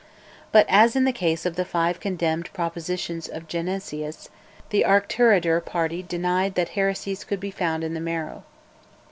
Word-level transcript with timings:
But 0.51 0.65
as 0.67 0.95
in 0.95 1.03
the 1.03 1.11
case 1.13 1.45
of 1.45 1.55
the 1.55 1.63
five 1.63 1.99
condemned 1.99 2.51
propositions 2.53 3.27
of 3.27 3.47
Jansenius 3.47 4.29
the 4.71 4.81
Auchterarder 4.81 5.63
party 5.63 6.01
denied 6.01 6.55
that 6.55 6.69
the 6.69 6.73
heresies 6.73 7.23
could 7.23 7.39
be 7.39 7.51
found 7.51 7.83
in 7.83 7.93
the 7.93 8.01
Marrow. 8.01 8.43